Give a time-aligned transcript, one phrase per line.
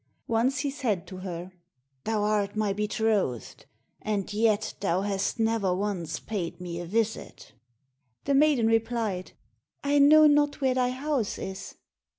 [0.27, 1.51] Once he said to her,
[2.05, 3.67] "Thou art my betrothed,
[4.01, 7.53] and yet thou hast never once paid me a visit."
[8.25, 9.33] The maiden replied,
[9.83, 11.75] "I know not where thy house is."